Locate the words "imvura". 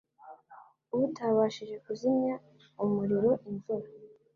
3.49-3.87